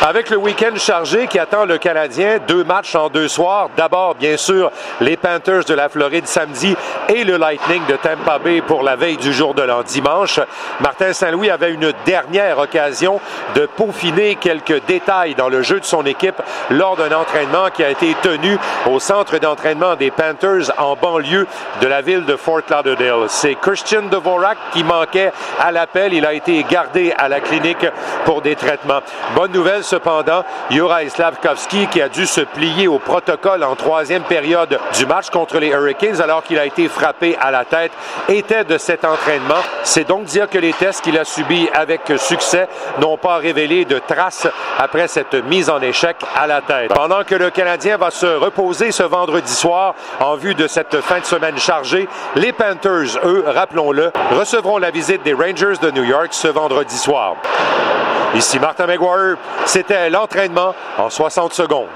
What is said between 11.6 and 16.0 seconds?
une dernière occasion de peaufiner quelques détails dans le jeu de